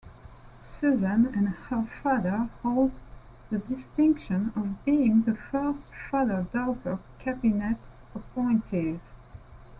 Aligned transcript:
Susan 0.65 1.27
and 1.35 1.49
her 1.49 1.83
father 2.01 2.49
hold 2.63 2.89
the 3.51 3.59
distinction 3.59 4.51
of 4.55 4.83
being 4.83 5.21
the 5.21 5.35
first 5.35 5.85
father-daughter 6.09 6.97
cabinet 7.19 7.77
appointees. 8.15 8.99